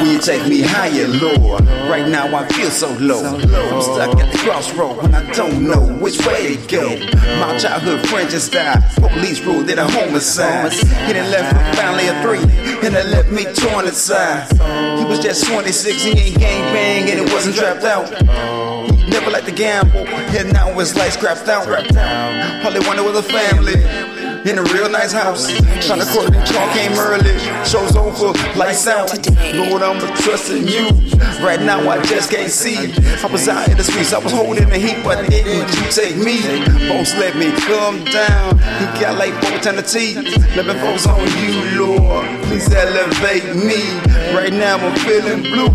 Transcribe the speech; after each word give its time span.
Will 0.00 0.12
you 0.14 0.18
take 0.18 0.48
me 0.48 0.62
higher, 0.62 1.06
Lord? 1.06 1.62
Right 1.88 2.08
now 2.08 2.26
I 2.34 2.48
feel 2.48 2.70
so 2.70 2.90
low. 2.94 3.24
I'm 3.24 3.82
stuck 3.82 4.18
at 4.18 4.32
the 4.32 4.38
crossroad 4.38 4.96
when 4.96 5.14
I 5.14 5.30
don't 5.32 5.66
know 5.66 5.86
which 5.98 6.18
way 6.26 6.56
to 6.56 6.66
go. 6.66 6.88
My 7.38 7.56
childhood 7.58 8.06
friend 8.08 8.28
just 8.28 8.52
died. 8.52 8.82
Police 8.96 9.40
ruled 9.40 9.70
it 9.70 9.78
a 9.78 9.86
homicide. 9.86 10.72
He 10.72 11.12
done 11.12 11.30
left 11.30 11.54
a 11.54 11.76
family 11.76 12.08
of 12.08 12.20
three, 12.22 12.42
and 12.86 12.94
they 12.94 13.04
left 13.04 13.30
me 13.30 13.44
torn 13.54 13.86
inside. 13.86 14.50
He 14.98 15.04
was 15.04 15.20
just 15.20 15.46
26, 15.46 16.02
he 16.02 16.10
ain't 16.10 16.38
gang 16.38 16.74
bang, 16.74 17.10
and 17.10 17.20
it 17.20 17.32
wasn't 17.32 17.56
trapped 17.56 17.84
out. 17.84 18.10
Never 19.08 19.30
liked 19.30 19.46
to 19.46 19.52
gamble, 19.52 20.06
and 20.06 20.52
now 20.52 20.76
his 20.78 20.96
life's 20.96 21.14
scrapped 21.14 21.48
out. 21.48 21.66
All 21.68 22.72
they 22.72 22.80
wanted 22.80 23.04
was 23.04 23.18
a 23.18 23.22
family 23.22 24.09
in 24.44 24.58
a 24.58 24.62
real 24.72 24.88
nice 24.88 25.12
house. 25.12 25.50
Trying 25.86 26.00
to 26.00 26.06
court 26.06 26.34
and 26.34 26.46
talk 26.46 26.72
came 26.74 26.92
early. 26.98 27.36
Show's 27.64 27.96
over, 27.96 28.32
lights 28.58 28.86
out. 28.86 29.12
Lord, 29.54 29.82
I'ma 29.82 30.14
trusting 30.16 30.66
you. 30.66 30.88
Right 31.44 31.60
now, 31.60 31.88
I 31.88 32.02
just 32.02 32.30
can't 32.30 32.50
see. 32.50 32.92
I 33.22 33.26
was 33.26 33.48
out 33.48 33.68
in 33.68 33.76
the 33.76 33.84
streets, 33.84 34.12
I 34.12 34.18
was 34.18 34.32
holding 34.32 34.68
the 34.68 34.78
heat, 34.78 35.02
but 35.04 35.28
didn't 35.28 35.68
you 35.76 35.90
take 35.90 36.16
me? 36.16 36.40
Folks 36.88 37.14
let 37.16 37.36
me 37.36 37.50
come 37.68 38.04
down. 38.04 38.58
He 38.58 38.84
got 39.00 39.18
like 39.18 39.34
four 39.44 39.58
teeth. 39.82 40.16
Let 40.56 40.66
me 40.66 40.74
focus 40.74 41.06
on 41.06 41.20
you, 41.40 41.84
Lord. 41.84 42.26
Please 42.44 42.72
elevate 42.72 43.44
me. 43.56 43.82
Right 44.34 44.52
now, 44.52 44.76
I'm 44.78 44.96
feeling 45.00 45.42
blue. 45.42 45.68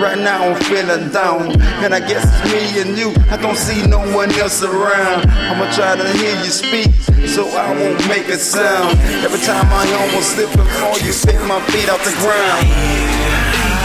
Right 0.00 0.18
now, 0.18 0.50
I'm 0.50 0.60
feeling 0.64 1.10
down. 1.10 1.60
And 1.82 1.94
I 1.94 2.00
guess 2.00 2.24
it's 2.24 2.52
me 2.52 2.80
and 2.82 2.98
you. 2.98 3.14
I 3.30 3.36
don't 3.36 3.56
see 3.56 3.86
no 3.86 3.98
one 4.14 4.30
else 4.32 4.62
around. 4.62 5.30
I'ma 5.30 5.70
try 5.72 5.96
to 5.96 6.08
hear 6.18 6.36
you 6.36 6.50
speak 6.50 6.90
so 7.26 7.46
I 7.48 7.72
won't 7.72 8.09
make 8.10 8.28
a 8.28 8.38
sound. 8.38 8.98
Every 9.24 9.38
time 9.38 9.66
I 9.70 9.86
almost 10.02 10.34
slip 10.34 10.50
and 10.58 10.68
fall, 10.68 10.98
you 10.98 11.12
spit 11.12 11.40
my 11.46 11.60
feet 11.70 11.88
off 11.88 12.02
the 12.04 12.10
ground. 12.18 12.66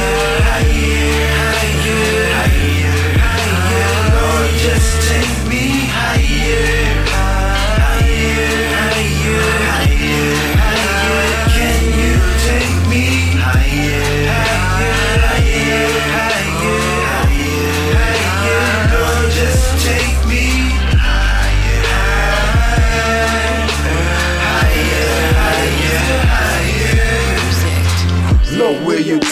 Lord, 0.02 0.42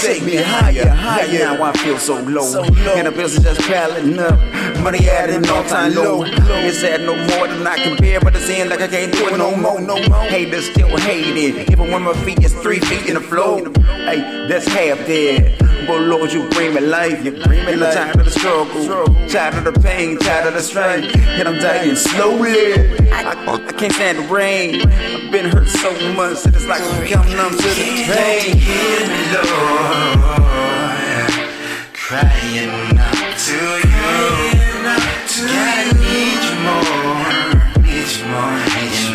take 0.01 0.23
me 0.23 0.35
higher, 0.37 0.87
higher? 0.89 1.27
Right 1.27 1.33
now 1.33 1.63
I 1.63 1.71
feel 1.73 1.97
so 1.97 2.19
low, 2.21 2.63
and 2.63 3.07
the 3.07 3.11
bills 3.11 3.37
are 3.37 3.41
just 3.41 3.61
piling 3.61 4.19
up. 4.19 4.39
Money 4.81 5.07
at 5.09 5.29
an 5.29 5.47
all-time 5.49 5.93
low. 5.95 6.23
It's 6.25 6.83
at 6.83 7.01
no 7.01 7.15
more 7.15 7.47
than 7.47 7.65
I 7.65 7.77
can 7.77 7.97
bear, 7.97 8.19
but 8.19 8.35
it's 8.35 8.49
in 8.49 8.69
like 8.69 8.81
I 8.81 8.87
can't 8.87 9.13
do 9.13 9.27
it 9.27 9.37
no 9.37 9.55
more, 9.55 9.79
no 9.79 9.95
more. 10.07 10.23
Haters 10.23 10.69
still 10.69 10.95
hating, 10.97 11.71
even 11.71 11.91
when 11.91 12.03
my 12.03 12.13
feet 12.25 12.43
is 12.43 12.53
three 12.61 12.79
feet 12.79 13.07
in 13.07 13.15
the 13.15 13.21
floor. 13.21 13.59
Hey, 13.85 14.47
that's 14.47 14.67
half 14.67 14.97
dead. 15.07 15.57
But 15.87 15.99
Lord, 16.01 16.31
you 16.31 16.47
bring 16.49 16.73
me 16.73 16.81
life. 16.81 17.23
You 17.25 17.31
bring 17.31 17.65
me 17.65 17.75
life. 17.75 17.93
Tired 17.93 18.15
of 18.17 18.25
the 18.25 18.31
struggle, 18.31 19.07
tired 19.27 19.55
of 19.55 19.73
the 19.73 19.79
pain, 19.81 20.17
tired 20.17 20.47
of 20.47 20.53
the 20.53 20.61
strain. 20.61 21.03
and 21.39 21.47
I'm 21.47 21.59
dying 21.59 21.95
slowly. 21.95 22.73
I, 23.11 23.31
I 23.47 23.71
can't 23.73 23.91
stand 23.93 24.17
the 24.19 24.33
rain. 24.33 24.81
I've 24.87 25.31
been 25.31 25.49
hurt 25.49 25.67
so 25.67 25.91
much 26.13 26.43
that 26.43 26.55
it's 26.55 26.65
like 26.67 26.81
I'm 26.81 27.29
numb 27.35 27.51
to 27.51 27.57
the 27.57 28.05
pain. 28.07 28.57
Hear 28.57 28.99
me, 29.07 29.33
Lord. 29.33 29.82
Crying 31.93 32.97
out 32.97 33.37
to 33.45 33.59
you. 33.91 34.09
I 35.45 35.91
need 35.99 36.41
you 36.47 36.55
more. 36.63 37.83
Need 37.83 38.09
you 38.15 38.25
more. 38.31 38.55
Need 38.75 38.95
you 38.99 39.09
more. 39.09 39.12